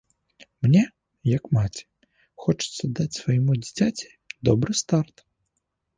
[0.65, 0.79] Мне,
[1.37, 1.83] як маці,
[2.45, 4.07] хочацца даць свайму дзіцяці
[4.51, 5.15] добры старт.